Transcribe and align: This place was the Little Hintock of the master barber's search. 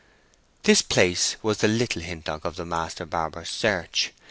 This 0.63 0.81
place 0.81 1.35
was 1.43 1.59
the 1.59 1.67
Little 1.67 2.01
Hintock 2.01 2.43
of 2.43 2.55
the 2.55 2.65
master 2.65 3.05
barber's 3.05 3.49
search. 3.49 4.11